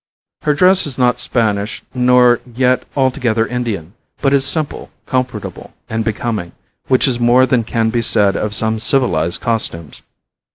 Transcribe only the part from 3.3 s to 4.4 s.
Indian, but